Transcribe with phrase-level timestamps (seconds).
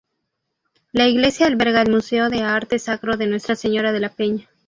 [0.91, 4.49] La iglesia alberga el Museo de Arte Sacro de Nuestra Señora de la Peña.